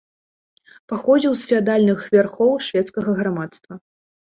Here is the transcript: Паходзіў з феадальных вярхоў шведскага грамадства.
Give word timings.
Паходзіў 0.93 1.37
з 1.43 1.53
феадальных 1.53 2.03
вярхоў 2.19 2.51
шведскага 2.73 3.11
грамадства. 3.25 3.73